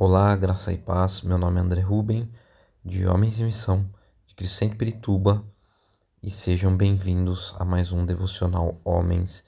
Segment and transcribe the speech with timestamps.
[0.00, 1.22] Olá, graça e paz.
[1.22, 2.30] Meu nome é André Ruben,
[2.84, 3.84] de Homens em Missão,
[4.28, 5.44] de Cristo Pirituba,
[6.22, 9.42] e sejam bem-vindos a mais um devocional Homens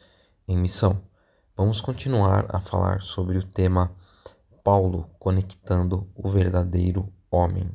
[0.48, 1.00] em Missão.
[1.56, 3.92] Vamos continuar a falar sobre o tema
[4.64, 7.71] Paulo conectando o verdadeiro homem.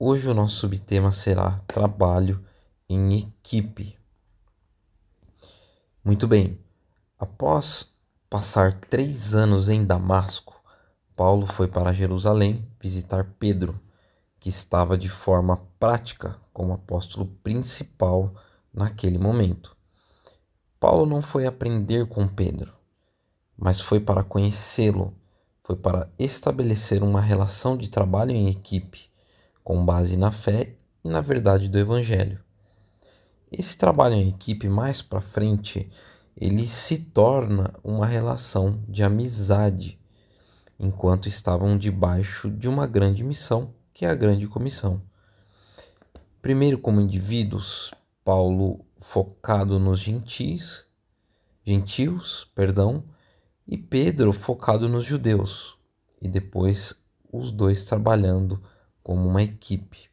[0.00, 2.44] Hoje o nosso subtema será trabalho
[2.88, 3.96] em equipe.
[6.02, 6.58] Muito bem,
[7.16, 7.94] após
[8.28, 10.57] passar três anos em Damasco,
[11.18, 13.80] Paulo foi para Jerusalém visitar Pedro,
[14.38, 18.32] que estava de forma prática como apóstolo principal
[18.72, 19.76] naquele momento.
[20.78, 22.72] Paulo não foi aprender com Pedro,
[23.56, 25.12] mas foi para conhecê-lo,
[25.64, 29.10] foi para estabelecer uma relação de trabalho em equipe,
[29.64, 32.38] com base na fé e na verdade do Evangelho.
[33.50, 35.90] Esse trabalho em equipe mais para frente,
[36.36, 39.97] ele se torna uma relação de amizade
[40.78, 45.02] enquanto estavam debaixo de uma grande missão, que é a Grande Comissão.
[46.40, 47.92] Primeiro, como indivíduos,
[48.24, 50.86] Paulo focado nos gentis,
[51.64, 53.02] gentios, perdão,
[53.66, 55.76] e Pedro focado nos judeus,
[56.22, 56.94] e depois
[57.32, 58.62] os dois trabalhando
[59.02, 60.08] como uma equipe.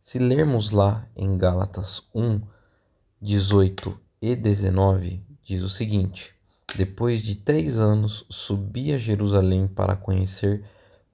[0.00, 2.40] Se lermos lá em Gálatas 1,
[3.20, 6.34] 18 e 19, diz o seguinte:
[6.76, 10.64] depois de três anos, subi a Jerusalém para conhecer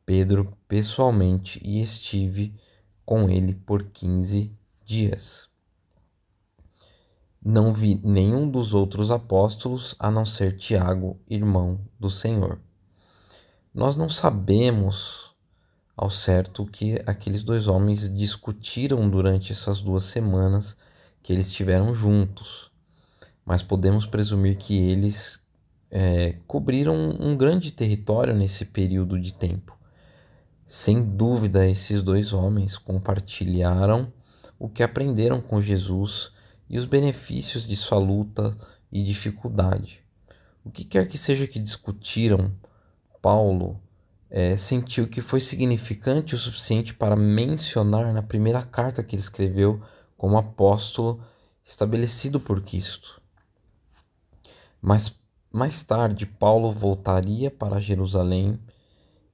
[0.06, 2.54] Pedro pessoalmente e estive
[3.04, 5.48] com ele por quinze dias.
[7.42, 12.58] Não vi nenhum dos outros apóstolos a não ser Tiago, irmão do Senhor.
[13.72, 15.34] Nós não sabemos
[15.96, 20.76] ao certo o que aqueles dois homens discutiram durante essas duas semanas
[21.22, 22.70] que eles estiveram juntos,
[23.44, 25.38] mas podemos presumir que eles
[25.90, 29.76] é, cobriram um grande território nesse período de tempo.
[30.64, 34.12] Sem dúvida, esses dois homens compartilharam
[34.58, 36.32] o que aprenderam com Jesus
[36.68, 38.56] e os benefícios de sua luta
[38.92, 40.00] e dificuldade.
[40.64, 42.52] O que quer que seja que discutiram,
[43.20, 43.80] Paulo
[44.30, 49.82] é, sentiu que foi significante o suficiente para mencionar na primeira carta que ele escreveu
[50.16, 51.20] como apóstolo
[51.64, 53.20] estabelecido por Cristo.
[54.80, 55.19] Mas
[55.52, 58.58] mais tarde, Paulo voltaria para Jerusalém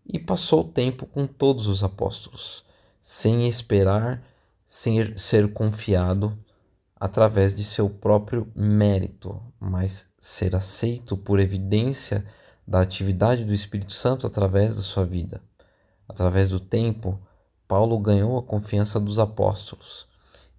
[0.05, 2.65] e passou o tempo com todos os apóstolos,
[3.01, 4.23] sem esperar
[4.65, 6.37] ser, ser confiado
[6.99, 12.25] através de seu próprio mérito, mas ser aceito por evidência
[12.67, 15.43] da atividade do Espírito Santo através da sua vida.
[16.09, 17.21] Através do tempo,
[17.69, 20.07] Paulo ganhou a confiança dos apóstolos.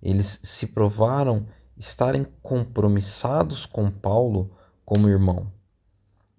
[0.02, 4.52] Eles se provaram estarem compromissados com Paulo
[4.88, 5.52] como irmão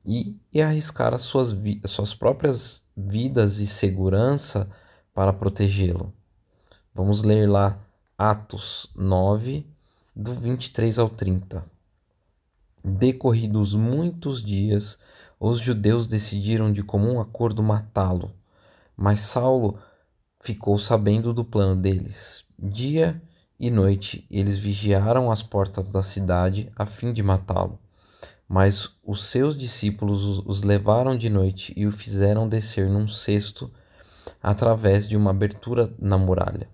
[0.06, 1.54] e, e arriscar as suas,
[1.84, 4.70] as suas próprias vidas e segurança
[5.12, 6.14] para protegê-lo.
[6.94, 7.78] Vamos ler lá
[8.16, 9.66] Atos 9,
[10.16, 11.62] do 23 ao 30.
[12.82, 14.98] Decorridos muitos dias,
[15.38, 18.32] os judeus decidiram de comum acordo matá-lo,
[18.96, 19.78] mas Saulo
[20.40, 22.46] ficou sabendo do plano deles.
[22.58, 23.22] Dia
[23.60, 27.78] e noite eles vigiaram as portas da cidade a fim de matá-lo.
[28.48, 33.70] Mas os seus discípulos os levaram de noite e o fizeram descer num cesto
[34.42, 36.68] através de uma abertura na muralha.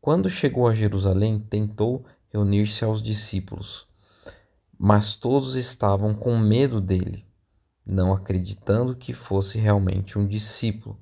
[0.00, 3.86] Quando chegou a Jerusalém, tentou reunir-se aos discípulos,
[4.78, 7.24] mas todos estavam com medo dele,
[7.84, 10.98] não acreditando que fosse realmente um discípulo.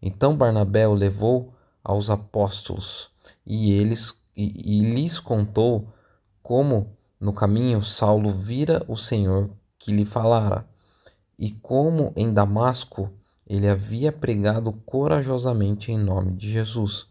[0.00, 3.10] Então Barnabé o levou aos apóstolos
[3.46, 5.88] e eles e, e lhes contou
[6.42, 9.48] como no caminho, Saulo vira o Senhor
[9.78, 10.68] que lhe falara,
[11.38, 13.10] e como em Damasco
[13.46, 17.06] ele havia pregado corajosamente em nome de Jesus.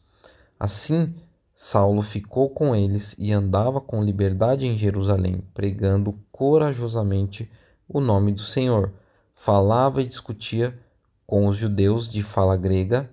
[0.59, 1.15] Assim,
[1.51, 7.49] Saulo ficou com eles e andava com liberdade em Jerusalém, pregando corajosamente
[7.87, 8.93] o nome do Senhor.
[9.33, 10.79] Falava e discutia
[11.25, 13.09] com os judeus de fala grega,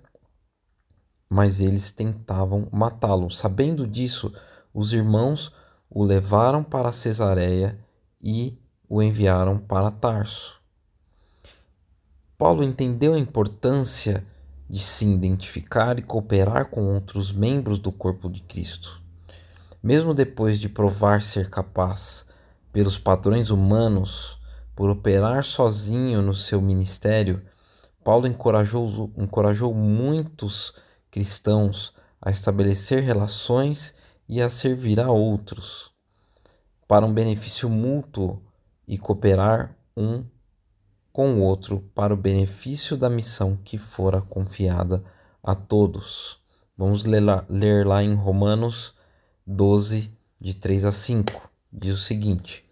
[1.27, 3.31] mas eles tentavam matá-lo.
[3.31, 4.31] Sabendo disso,
[4.71, 5.51] os irmãos
[5.93, 7.77] o levaram para Cesareia
[8.23, 8.57] e
[8.87, 10.61] o enviaram para Tarso.
[12.37, 14.25] Paulo entendeu a importância
[14.69, 19.01] de se identificar e cooperar com outros membros do corpo de Cristo.
[19.83, 22.25] Mesmo depois de provar ser capaz,
[22.71, 24.39] pelos padrões humanos,
[24.73, 27.41] por operar sozinho no seu ministério,
[28.01, 30.73] Paulo encorajou, encorajou muitos
[31.11, 33.93] cristãos a estabelecer relações
[34.31, 35.91] e a servir a outros,
[36.87, 38.41] para um benefício mútuo
[38.87, 40.23] e cooperar um
[41.11, 45.03] com o outro para o benefício da missão que fora confiada
[45.43, 46.39] a todos.
[46.77, 48.93] Vamos ler lá, ler lá em Romanos
[49.45, 51.49] 12, de 3 a 5.
[51.69, 52.63] Diz o seguinte: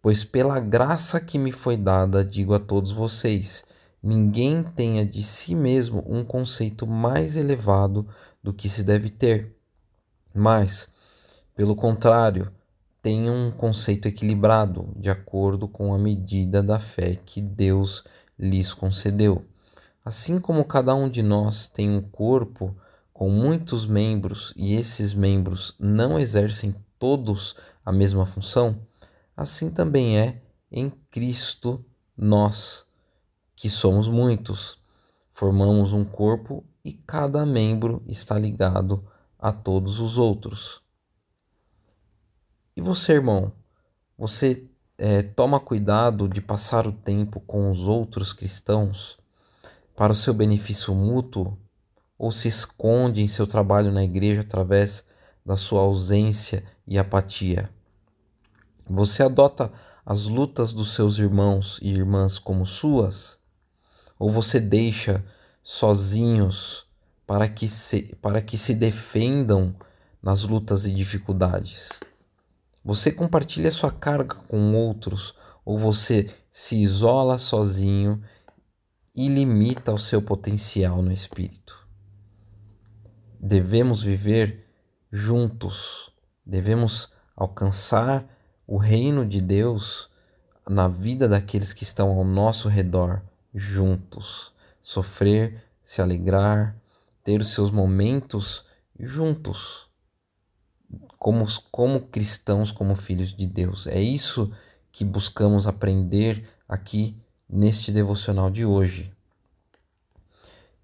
[0.00, 3.64] Pois pela graça que me foi dada, digo a todos vocês:
[4.00, 8.06] ninguém tenha de si mesmo um conceito mais elevado
[8.40, 9.57] do que se deve ter.
[10.34, 10.88] Mas,
[11.54, 12.52] pelo contrário,
[13.00, 18.04] tenha um conceito equilibrado, de acordo com a medida da fé que Deus
[18.38, 19.44] lhes concedeu.
[20.04, 22.76] Assim como cada um de nós tem um corpo
[23.12, 28.80] com muitos membros e esses membros não exercem todos a mesma função,
[29.36, 30.40] assim também é
[30.70, 31.84] em Cristo
[32.16, 32.86] nós,
[33.56, 34.78] que somos muitos,
[35.32, 39.04] formamos um corpo e cada membro está ligado
[39.38, 40.82] a todos os outros.
[42.76, 43.52] E você, irmão,
[44.16, 49.18] você é, toma cuidado de passar o tempo com os outros cristãos
[49.94, 51.56] para o seu benefício mútuo
[52.18, 55.04] ou se esconde em seu trabalho na igreja através
[55.46, 57.70] da sua ausência e apatia?
[58.88, 59.70] Você adota
[60.04, 63.38] as lutas dos seus irmãos e irmãs como suas?
[64.18, 65.24] Ou você deixa
[65.62, 66.87] sozinhos
[67.28, 69.76] para que se, para que se defendam
[70.22, 71.90] nas lutas e dificuldades?
[72.82, 78.22] Você compartilha sua carga com outros ou você se isola sozinho
[79.14, 81.86] e limita o seu potencial no espírito?
[83.38, 84.66] Devemos viver
[85.12, 86.10] juntos,
[86.46, 88.24] devemos alcançar
[88.66, 90.08] o reino de Deus
[90.66, 93.20] na vida daqueles que estão ao nosso redor,
[93.54, 96.74] juntos, sofrer, se alegrar,
[97.28, 98.64] ter os seus momentos
[98.98, 99.86] juntos,
[101.18, 103.86] como, como cristãos, como filhos de Deus.
[103.86, 104.50] É isso
[104.90, 107.14] que buscamos aprender aqui
[107.46, 109.12] neste devocional de hoje.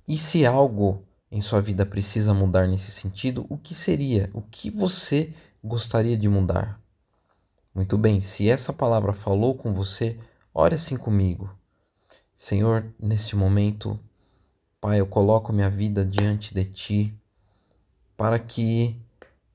[0.06, 1.02] E se algo
[1.32, 4.29] em sua vida precisa mudar nesse sentido, o que seria?
[4.35, 5.32] O que você
[5.64, 6.79] gostaria de mudar?
[7.75, 10.19] Muito bem, se essa palavra falou com você,
[10.52, 11.50] ore assim comigo.
[12.37, 13.99] Senhor, neste momento,
[14.85, 17.19] Pai, eu coloco minha vida diante de Ti,
[18.19, 18.95] para que,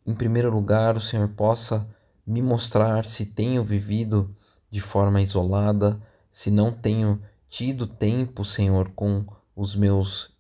[0.03, 1.87] em primeiro lugar, o Senhor possa
[2.25, 4.35] me mostrar se tenho vivido
[4.71, 9.23] de forma isolada, se não tenho tido tempo, Senhor, com
[9.55, 10.35] os meus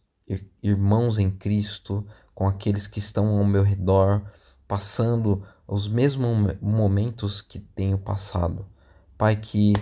[0.63, 2.03] irmãos em Cristo,
[2.33, 4.23] com aqueles que estão ao meu redor,
[4.67, 8.65] passando os mesmos momentos que tenho passado.
[9.15, 9.73] Pai, que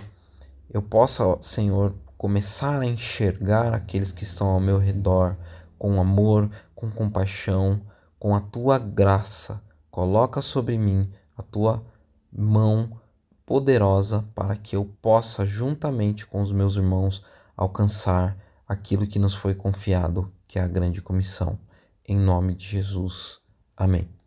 [0.68, 5.36] eu possa, Senhor, começar a enxergar aqueles que estão ao meu redor
[5.78, 7.80] com amor, com compaixão,
[8.18, 9.62] com a tua graça.
[9.88, 11.86] Coloca sobre mim a tua
[12.30, 13.00] mão
[13.46, 17.24] poderosa para que eu possa, juntamente com os meus irmãos,
[17.56, 18.36] alcançar
[18.66, 21.58] aquilo que nos foi confiado, que é a grande comissão.
[22.04, 23.40] Em nome de Jesus.
[23.76, 24.17] Amém.